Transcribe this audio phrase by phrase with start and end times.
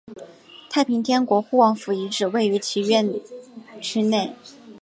[0.67, 3.13] 太平天国护王府遗址位于其院
[3.81, 4.33] 区内。